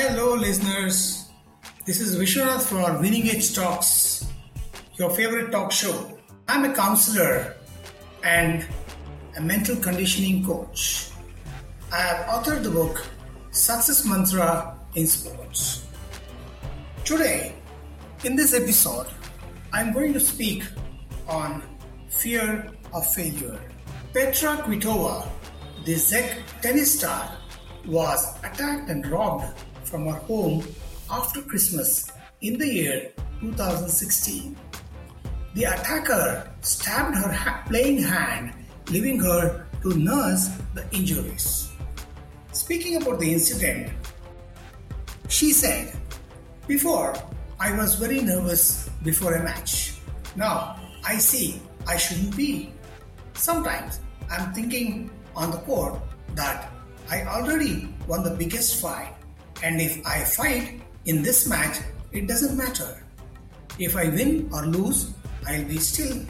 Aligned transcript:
Hello, 0.00 0.36
listeners. 0.36 1.26
This 1.84 2.00
is 2.00 2.16
Vishwanath 2.16 2.62
for 2.70 3.00
Winning 3.00 3.28
Edge 3.30 3.52
Talks, 3.52 4.30
your 4.94 5.10
favorite 5.10 5.50
talk 5.50 5.72
show. 5.72 6.16
I'm 6.46 6.64
a 6.70 6.72
counselor 6.72 7.56
and 8.22 8.64
a 9.36 9.40
mental 9.40 9.74
conditioning 9.74 10.46
coach. 10.46 11.10
I 11.92 11.96
have 11.96 12.26
authored 12.26 12.62
the 12.62 12.70
book 12.70 13.04
Success 13.50 14.04
Mantra 14.04 14.78
in 14.94 15.08
Sports. 15.08 15.84
Today, 17.04 17.56
in 18.22 18.36
this 18.36 18.54
episode, 18.54 19.08
I'm 19.72 19.92
going 19.92 20.12
to 20.12 20.20
speak 20.20 20.62
on 21.26 21.60
fear 22.08 22.70
of 22.94 23.04
failure. 23.14 23.58
Petra 24.14 24.58
Kvitova, 24.58 25.26
the 25.84 25.96
Czech 25.98 26.38
tennis 26.62 27.00
star, 27.00 27.36
was 27.84 28.38
attacked 28.44 28.90
and 28.90 29.04
robbed 29.08 29.58
from 29.88 30.06
her 30.06 30.20
home 30.28 30.62
after 31.10 31.40
Christmas 31.42 32.12
in 32.40 32.58
the 32.58 32.68
year 32.68 33.10
2016. 33.40 34.56
The 35.54 35.64
attacker 35.64 36.50
stabbed 36.60 37.16
her 37.16 37.64
playing 37.66 38.02
hand, 38.02 38.52
leaving 38.90 39.18
her 39.20 39.66
to 39.82 39.94
nurse 39.96 40.48
the 40.74 40.84
injuries. 40.92 41.72
Speaking 42.52 43.00
about 43.00 43.18
the 43.20 43.32
incident, 43.32 43.92
she 45.28 45.52
said, 45.52 45.96
Before, 46.66 47.14
I 47.58 47.76
was 47.76 47.94
very 47.96 48.20
nervous 48.20 48.88
before 49.02 49.34
a 49.34 49.42
match. 49.42 49.98
Now, 50.36 50.78
I 51.04 51.16
see 51.16 51.60
I 51.86 51.96
shouldn't 51.96 52.36
be. 52.36 52.72
Sometimes 53.34 54.00
I'm 54.30 54.52
thinking 54.52 55.10
on 55.34 55.50
the 55.50 55.58
court 55.58 55.98
that 56.34 56.70
I 57.10 57.22
already 57.24 57.88
won 58.06 58.22
the 58.22 58.34
biggest 58.36 58.82
fight, 58.82 59.14
and 59.62 59.80
if 59.80 60.04
I 60.06 60.24
fight 60.24 60.80
in 61.06 61.22
this 61.22 61.48
match, 61.48 61.78
it 62.12 62.26
doesn't 62.26 62.56
matter. 62.56 63.02
If 63.78 63.96
I 63.96 64.08
win 64.08 64.48
or 64.52 64.66
lose, 64.66 65.12
I'll 65.46 65.64
be 65.64 65.78
still 65.78 66.24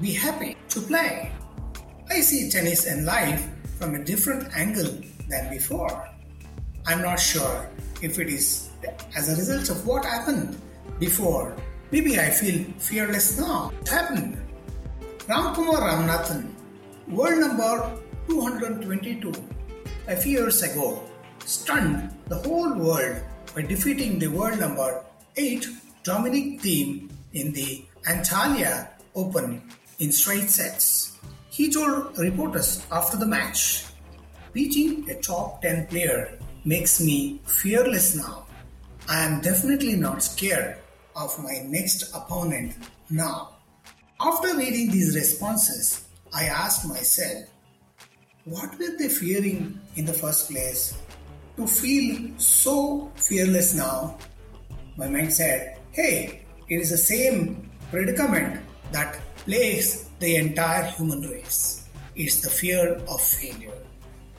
be 0.00 0.12
happy 0.12 0.56
to 0.70 0.80
play. 0.80 1.32
I 2.10 2.20
see 2.20 2.50
tennis 2.50 2.86
and 2.86 3.06
life 3.06 3.48
from 3.78 3.94
a 3.94 4.04
different 4.04 4.54
angle 4.54 5.00
than 5.28 5.50
before. 5.50 6.08
I'm 6.86 7.02
not 7.02 7.18
sure 7.18 7.68
if 8.02 8.18
it 8.18 8.28
is 8.28 8.70
as 9.16 9.32
a 9.32 9.36
result 9.36 9.70
of 9.70 9.86
what 9.86 10.04
happened 10.04 10.60
before. 10.98 11.56
Maybe 11.90 12.18
I 12.18 12.30
feel 12.30 12.64
fearless 12.78 13.38
now. 13.38 13.72
What 13.78 13.88
happened? 13.88 14.38
Ramkumar 15.26 15.80
Ramanathan, 15.80 16.52
world 17.08 17.40
number 17.40 17.98
222, 18.28 19.32
a 20.08 20.16
few 20.16 20.38
years 20.38 20.62
ago, 20.62 21.02
stunned 21.46 22.10
the 22.26 22.36
whole 22.36 22.74
world 22.74 23.22
by 23.54 23.62
defeating 23.62 24.18
the 24.18 24.26
world 24.26 24.58
number 24.58 25.04
8 25.36 25.66
Dominic 26.02 26.60
Thiem 26.60 27.08
in 27.32 27.52
the 27.52 27.84
Antalya 28.04 28.88
Open 29.14 29.62
in 29.98 30.12
straight 30.12 30.50
sets. 30.50 31.16
He 31.50 31.72
told 31.72 32.18
reporters 32.18 32.84
after 32.90 33.16
the 33.16 33.26
match, 33.26 33.84
Beating 34.52 35.08
a 35.10 35.14
top 35.20 35.62
10 35.62 35.86
player 35.86 36.38
makes 36.64 37.00
me 37.00 37.40
fearless 37.46 38.16
now. 38.16 38.46
I 39.08 39.20
am 39.22 39.40
definitely 39.40 39.96
not 39.96 40.22
scared 40.22 40.78
of 41.14 41.38
my 41.42 41.62
next 41.66 42.14
opponent 42.14 42.74
now. 43.08 43.56
After 44.20 44.56
reading 44.56 44.90
these 44.90 45.14
responses, 45.14 46.08
I 46.32 46.44
asked 46.44 46.88
myself, 46.88 47.44
what 48.44 48.78
were 48.78 48.96
they 48.98 49.08
fearing 49.08 49.78
in 49.96 50.04
the 50.04 50.12
first 50.12 50.50
place? 50.50 50.94
To 51.56 51.66
feel 51.66 52.36
so 52.38 53.10
fearless 53.16 53.74
now? 53.74 54.18
My 54.96 55.08
mind 55.08 55.32
said, 55.32 55.78
hey, 55.92 56.44
it 56.68 56.80
is 56.80 56.90
the 56.90 56.98
same 56.98 57.70
predicament 57.90 58.60
that 58.92 59.18
plagues 59.36 60.10
the 60.20 60.36
entire 60.36 60.84
human 60.84 61.22
race. 61.22 61.88
It's 62.14 62.40
the 62.42 62.50
fear 62.50 63.00
of 63.08 63.20
failure, 63.20 63.78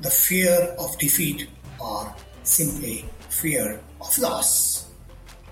the 0.00 0.10
fear 0.10 0.74
of 0.78 0.98
defeat, 0.98 1.48
or 1.78 2.14
simply 2.44 3.04
fear 3.28 3.80
of 4.00 4.18
loss. 4.18 4.88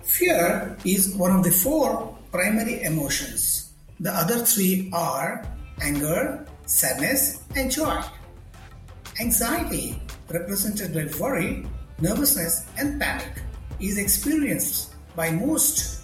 Fear 0.03 0.77
is 0.85 1.15
one 1.15 1.37
of 1.37 1.45
the 1.45 1.51
four 1.51 2.17
primary 2.33 2.83
emotions. 2.83 3.73
The 4.01 4.13
other 4.13 4.45
three 4.45 4.89
are 4.93 5.45
anger, 5.83 6.47
sadness, 6.65 7.43
and 7.55 7.71
joy. 7.71 8.01
Anxiety, 9.21 10.01
represented 10.31 10.95
by 10.95 11.07
worry, 11.19 11.67
nervousness, 12.01 12.67
and 12.79 13.01
panic, 13.01 13.43
is 13.81 13.99
experienced 13.99 14.95
by 15.17 15.31
most 15.31 16.03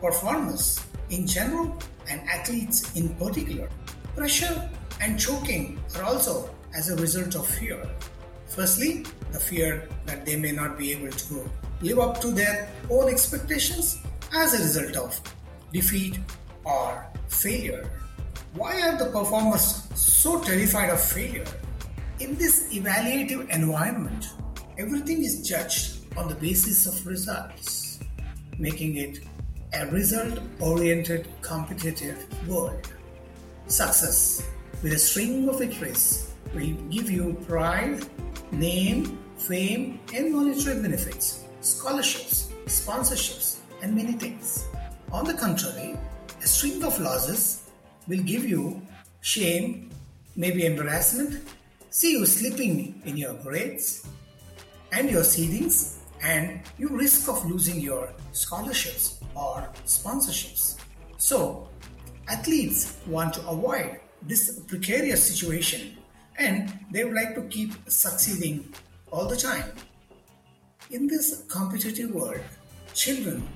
performers 0.00 0.80
in 1.10 1.26
general 1.26 1.76
and 2.08 2.20
athletes 2.28 2.94
in 2.96 3.08
particular. 3.16 3.68
Pressure 4.16 4.70
and 5.00 5.18
choking 5.18 5.80
are 5.96 6.04
also 6.04 6.50
as 6.74 6.90
a 6.90 6.96
result 6.96 7.34
of 7.34 7.46
fear. 7.46 7.82
Firstly, 8.46 9.04
the 9.32 9.40
fear 9.40 9.88
that 10.06 10.24
they 10.24 10.36
may 10.36 10.52
not 10.52 10.78
be 10.78 10.92
able 10.92 11.10
to 11.10 11.50
live 11.80 11.98
up 11.98 12.20
to 12.20 12.28
their 12.28 12.68
own 12.90 13.08
expectations 13.08 13.98
as 14.36 14.54
a 14.54 14.62
result 14.62 14.96
of 14.96 15.20
defeat 15.72 16.18
or 16.64 17.06
failure. 17.28 17.90
Why 18.54 18.80
are 18.82 18.96
the 18.96 19.06
performers 19.06 19.82
so 19.94 20.40
terrified 20.40 20.90
of 20.90 21.00
failure? 21.00 21.44
In 22.20 22.36
this 22.36 22.72
evaluative 22.72 23.50
environment, 23.50 24.34
everything 24.78 25.24
is 25.24 25.42
judged 25.42 25.98
on 26.16 26.28
the 26.28 26.36
basis 26.36 26.86
of 26.86 27.04
results, 27.04 27.98
making 28.56 28.96
it 28.96 29.18
a 29.72 29.86
result 29.88 30.38
oriented 30.60 31.26
competitive 31.42 32.16
world. 32.48 32.86
Success 33.66 34.48
with 34.80 34.92
a 34.92 34.98
string 34.98 35.48
of 35.48 35.58
victories 35.58 36.30
will 36.54 36.76
give 36.88 37.10
you 37.10 37.36
pride, 37.48 38.06
name, 38.52 39.18
fame, 39.36 39.98
and 40.14 40.32
monetary 40.32 40.80
benefits 40.80 41.42
scholarships, 41.62 42.52
sponsorships, 42.66 43.58
and 43.82 43.92
many 43.92 44.12
things. 44.12 44.66
On 45.10 45.24
the 45.24 45.34
contrary, 45.34 45.98
a 46.40 46.46
string 46.46 46.84
of 46.84 47.00
losses 47.00 47.70
will 48.06 48.22
give 48.22 48.44
you 48.44 48.80
shame, 49.20 49.90
maybe 50.36 50.64
embarrassment, 50.64 51.42
see 51.94 52.10
you 52.10 52.26
slipping 52.26 53.00
in 53.04 53.16
your 53.16 53.34
grades 53.34 54.04
and 54.90 55.08
your 55.08 55.22
seedings, 55.22 55.98
and 56.24 56.60
you 56.76 56.88
risk 56.88 57.28
of 57.28 57.48
losing 57.48 57.78
your 57.80 58.12
scholarships 58.32 59.20
or 59.36 59.68
sponsorships. 59.86 60.74
So, 61.18 61.68
athletes 62.26 62.96
want 63.06 63.34
to 63.34 63.46
avoid 63.46 64.00
this 64.22 64.58
precarious 64.66 65.22
situation 65.22 65.96
and 66.36 66.72
they 66.90 67.04
would 67.04 67.14
like 67.14 67.36
to 67.36 67.42
keep 67.42 67.70
succeeding 67.86 68.74
all 69.12 69.28
the 69.28 69.36
time. 69.36 69.70
In 70.90 71.06
this 71.06 71.44
competitive 71.48 72.10
world, 72.10 72.40
children 72.92 73.46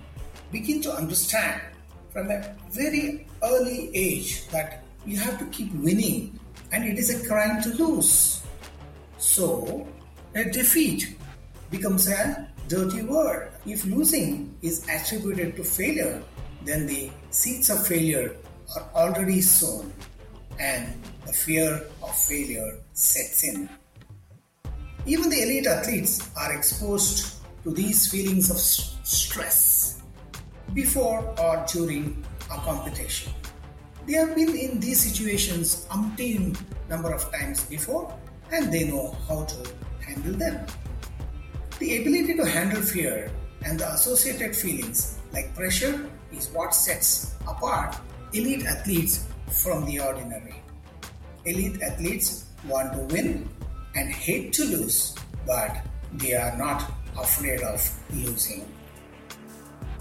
begin 0.52 0.80
to 0.82 0.92
understand 0.92 1.60
from 2.10 2.30
a 2.30 2.54
very 2.70 3.26
early 3.42 3.90
age 3.94 4.46
that 4.48 4.84
you 5.04 5.16
have 5.16 5.40
to 5.40 5.46
keep 5.46 5.74
winning 5.74 6.38
and 6.72 6.84
it 6.84 6.98
is 6.98 7.10
a 7.10 7.26
crime 7.26 7.62
to 7.62 7.70
lose. 7.70 8.42
So, 9.18 9.86
a 10.34 10.44
defeat 10.44 11.16
becomes 11.70 12.08
a 12.08 12.48
dirty 12.68 13.02
word. 13.02 13.50
If 13.66 13.84
losing 13.84 14.54
is 14.62 14.86
attributed 14.88 15.56
to 15.56 15.64
failure, 15.64 16.22
then 16.64 16.86
the 16.86 17.10
seeds 17.30 17.70
of 17.70 17.86
failure 17.86 18.36
are 18.76 18.88
already 18.94 19.40
sown 19.40 19.92
and 20.58 20.92
the 21.26 21.32
fear 21.32 21.82
of 22.02 22.16
failure 22.16 22.78
sets 22.92 23.44
in. 23.44 23.68
Even 25.06 25.30
the 25.30 25.42
elite 25.42 25.66
athletes 25.66 26.30
are 26.36 26.52
exposed 26.52 27.36
to 27.64 27.70
these 27.70 28.10
feelings 28.10 28.50
of 28.50 28.58
stress 28.58 30.02
before 30.74 31.20
or 31.40 31.64
during 31.72 32.22
a 32.50 32.56
competition. 32.58 33.32
They 34.08 34.14
have 34.14 34.34
been 34.34 34.56
in 34.56 34.80
these 34.80 35.04
situations 35.04 35.86
umpteen 35.90 36.56
number 36.88 37.12
of 37.12 37.30
times 37.30 37.66
before 37.66 38.08
and 38.50 38.72
they 38.72 38.88
know 38.88 39.14
how 39.28 39.44
to 39.44 39.58
handle 40.00 40.32
them. 40.32 40.64
The 41.78 42.00
ability 42.00 42.34
to 42.36 42.46
handle 42.46 42.80
fear 42.80 43.30
and 43.66 43.78
the 43.78 43.92
associated 43.92 44.56
feelings 44.56 45.18
like 45.30 45.54
pressure 45.54 46.08
is 46.32 46.48
what 46.56 46.74
sets 46.74 47.34
apart 47.46 47.96
elite 48.32 48.64
athletes 48.64 49.26
from 49.62 49.84
the 49.84 50.00
ordinary. 50.00 50.56
Elite 51.44 51.82
athletes 51.82 52.46
want 52.66 52.94
to 52.94 53.14
win 53.14 53.46
and 53.94 54.08
hate 54.08 54.54
to 54.54 54.64
lose, 54.64 55.14
but 55.46 55.84
they 56.14 56.32
are 56.32 56.56
not 56.56 56.90
afraid 57.20 57.60
of 57.60 57.84
losing. 58.14 58.64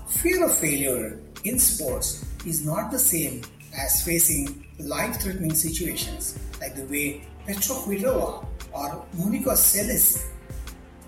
Fear 0.07 0.45
of 0.45 0.57
failure 0.57 1.19
in 1.43 1.59
sports 1.59 2.23
is 2.45 2.65
not 2.65 2.89
the 2.89 2.99
same 2.99 3.41
as 3.75 4.03
facing 4.03 4.65
life 4.79 5.19
threatening 5.21 5.53
situations 5.53 6.39
like 6.61 6.75
the 6.75 6.85
way 6.85 7.21
Petra 7.45 7.75
Kvitova 7.75 8.45
or 8.73 9.05
Monica 9.13 9.51
Seles 9.51 10.25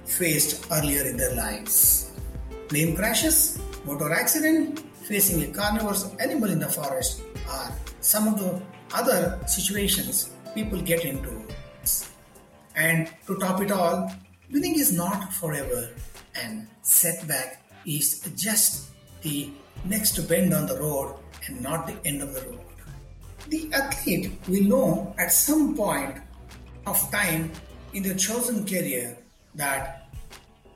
faced 0.06 0.66
earlier 0.72 1.04
in 1.04 1.18
their 1.18 1.36
lives. 1.36 2.12
Plane 2.68 2.96
crashes, 2.96 3.60
motor 3.86 4.12
accident, 4.12 4.80
facing 5.08 5.44
a 5.44 5.48
carnivorous 5.54 6.14
animal 6.20 6.50
in 6.50 6.60
the 6.60 6.68
forest 6.68 7.22
are 7.50 7.74
some 8.00 8.28
of 8.28 8.40
the 8.40 8.62
other 8.94 9.40
situations 9.48 10.32
people 10.54 10.80
get 10.82 11.06
into. 11.06 11.44
And 12.76 13.12
to 13.28 13.38
top 13.38 13.62
it 13.62 13.72
all, 13.72 14.12
winning 14.52 14.80
is 14.80 14.94
not 14.94 15.34
forever, 15.34 15.90
and 16.42 16.68
setback 16.82 17.62
is 17.86 18.22
just 18.36 18.92
the 19.22 19.50
next 19.86 20.18
bend 20.28 20.54
on 20.54 20.66
the 20.68 20.78
road 20.80 21.16
and 21.48 21.62
not 21.62 21.88
the 21.88 21.96
end 22.06 22.22
of 22.22 22.34
the 22.34 22.42
road. 22.42 22.60
The 23.48 23.72
athlete 23.74 24.32
will 24.48 24.64
know 24.64 25.16
at 25.18 25.32
some 25.32 25.76
point 25.76 26.16
of 26.86 27.12
time 27.12 27.52
in 27.94 28.04
their 28.04 28.16
chosen 28.16 28.66
career 28.66 29.18
that 29.56 30.10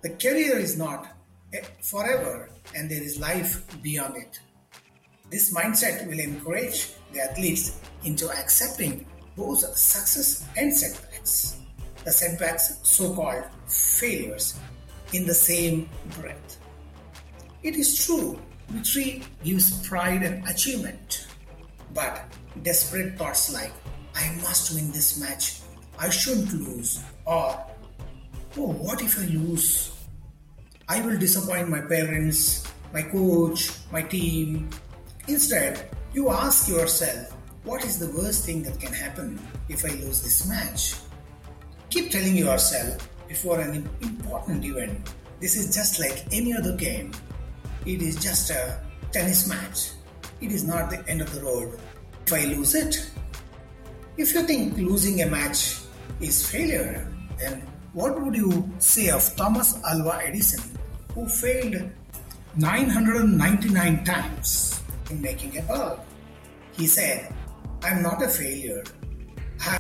the 0.02 0.10
career 0.10 0.58
is 0.58 0.78
not 0.78 1.08
eh, 1.54 1.62
forever 1.82 2.50
and 2.76 2.90
there 2.90 3.02
is 3.02 3.20
life 3.20 3.64
beyond 3.82 4.18
it. 4.18 4.40
This 5.30 5.54
mindset 5.54 6.08
will 6.08 6.20
encourage 6.20 6.92
the 7.12 7.22
athletes 7.22 7.80
into 8.04 8.30
accepting 8.30 9.06
both 9.36 9.60
success 9.60 10.46
and 10.58 10.76
setbacks. 10.76 11.58
The 12.04 12.12
setbacks, 12.12 12.80
so 12.84 13.14
called 13.16 13.46
failures, 13.68 14.60
in 15.14 15.26
the 15.26 15.34
same 15.34 15.90
breath. 16.20 16.58
It 17.64 17.78
is 17.78 18.06
true, 18.06 18.38
victory 18.68 19.24
gives 19.42 19.88
pride 19.88 20.22
and 20.24 20.46
achievement, 20.48 21.28
but 21.94 22.22
desperate 22.62 23.18
thoughts 23.18 23.54
like, 23.54 23.72
I 24.14 24.36
must 24.42 24.76
win 24.76 24.92
this 24.92 25.18
match, 25.18 25.62
I 25.98 26.10
shouldn't 26.10 26.52
lose, 26.52 27.02
or, 27.26 27.56
oh, 28.58 28.68
what 28.84 29.02
if 29.02 29.18
I 29.18 29.28
lose? 29.28 29.96
I 30.90 31.00
will 31.00 31.18
disappoint 31.18 31.70
my 31.70 31.80
parents, 31.80 32.68
my 32.92 33.02
coach, 33.02 33.72
my 33.94 34.02
team. 34.02 34.70
Instead, 35.30 35.90
you 36.14 36.30
ask 36.30 36.68
yourself, 36.68 37.32
what 37.64 37.86
is 37.86 37.98
the 37.98 38.12
worst 38.12 38.46
thing 38.46 38.62
that 38.64 38.78
can 38.78 38.92
happen 38.92 39.40
if 39.70 39.86
I 39.86 39.96
lose 40.04 40.22
this 40.22 40.50
match? 40.50 40.96
Keep 41.90 42.12
telling 42.12 42.36
yourself 42.36 43.08
before 43.30 43.62
an 43.62 43.90
important 44.02 44.66
event, 44.66 45.14
this 45.40 45.56
is 45.56 45.74
just 45.74 46.02
like 46.02 46.26
any 46.34 46.54
other 46.54 46.76
game. 46.76 47.14
It 47.86 48.02
is 48.02 48.16
just 48.16 48.50
a 48.50 48.80
tennis 49.12 49.48
match. 49.48 49.92
It 50.40 50.52
is 50.52 50.64
not 50.64 50.90
the 50.90 51.04
end 51.08 51.22
of 51.22 51.34
the 51.36 51.42
road. 51.42 51.80
If 52.26 52.32
I 52.34 52.46
lose 52.46 52.76
it, 52.76 53.12
if 54.16 54.34
you 54.34 54.44
think 54.44 54.78
losing 54.78 55.22
a 55.22 55.26
match 55.26 55.80
is 56.22 56.48
failure, 56.48 57.08
then 57.38 57.62
what 57.92 58.20
would 58.22 58.36
you 58.36 58.72
say 58.80 59.10
of 59.10 59.36
Thomas 59.36 59.76
Alva 59.84 60.22
Edison, 60.24 60.64
who 61.14 61.28
failed 61.28 61.92
999 62.56 64.04
times 64.06 64.82
in 65.12 65.22
making 65.22 65.58
a 65.58 65.62
bulb? 65.64 66.00
He 66.72 66.88
said, 66.88 67.34
I'm 67.84 68.02
not 68.02 68.24
a 68.24 68.30
failure. 68.30 68.84
I 69.60 69.78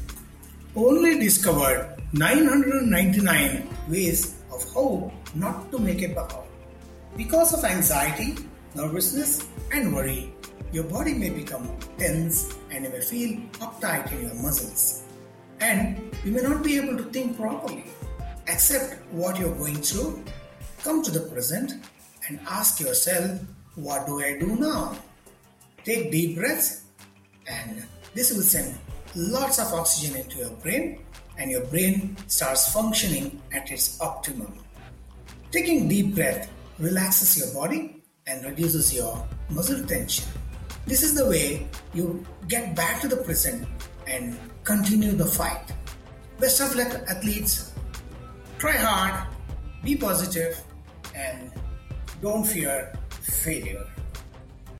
only 0.75 1.19
discovered 1.19 2.03
999 2.11 3.69
ways 3.87 4.35
of 4.51 4.61
how 4.73 5.11
not 5.35 5.71
to 5.71 5.79
make 5.79 6.01
a 6.01 6.09
bulb. 6.09 6.42
Because 7.15 7.53
of 7.53 7.63
anxiety, 7.63 8.35
nervousness, 8.73 9.45
and 9.71 9.93
worry, 9.93 10.33
your 10.71 10.85
body 10.85 11.13
may 11.13 11.29
become 11.29 11.69
tense 11.99 12.57
and 12.71 12.85
you 12.85 12.89
may 12.89 13.01
feel 13.01 13.39
uptight 13.61 14.11
in 14.11 14.23
your 14.23 14.33
muscles. 14.41 15.03
And 15.59 16.11
you 16.25 16.31
may 16.31 16.41
not 16.41 16.63
be 16.63 16.77
able 16.77 16.97
to 16.97 17.03
think 17.03 17.37
properly. 17.37 17.85
Accept 18.47 18.99
what 19.11 19.37
you're 19.37 19.53
going 19.53 19.75
through, 19.75 20.23
come 20.81 21.03
to 21.03 21.11
the 21.11 21.29
present, 21.29 21.73
and 22.27 22.39
ask 22.47 22.79
yourself, 22.79 23.39
What 23.75 24.07
do 24.07 24.19
I 24.19 24.39
do 24.39 24.55
now? 24.55 24.97
Take 25.83 26.11
deep 26.11 26.37
breaths, 26.37 26.81
and 27.47 27.85
this 28.15 28.33
will 28.33 28.41
send 28.41 28.75
lots 29.15 29.59
of 29.59 29.71
oxygen 29.71 30.19
into 30.19 30.39
your 30.39 30.49
brain, 30.65 31.05
and 31.37 31.51
your 31.51 31.63
brain 31.65 32.17
starts 32.27 32.73
functioning 32.73 33.39
at 33.51 33.69
its 33.71 34.01
optimum. 34.01 34.51
Taking 35.51 35.87
deep 35.87 36.15
breath 36.15 36.49
relaxes 36.83 37.39
your 37.39 37.53
body 37.53 38.03
and 38.27 38.43
reduces 38.43 38.93
your 38.93 39.25
muscle 39.49 39.81
tension. 39.85 40.25
This 40.85 41.01
is 41.01 41.15
the 41.15 41.25
way 41.25 41.65
you 41.93 42.25
get 42.49 42.75
back 42.75 42.99
to 43.01 43.07
the 43.07 43.17
present 43.17 43.65
and 44.05 44.37
continue 44.65 45.13
the 45.13 45.25
fight. 45.25 45.71
Best 46.39 46.59
of 46.59 46.75
luck, 46.75 46.91
athletes. 47.07 47.71
Try 48.59 48.73
hard, 48.73 49.27
be 49.83 49.95
positive, 49.95 50.59
and 51.15 51.51
don't 52.21 52.43
fear 52.43 52.91
failure. 53.21 53.87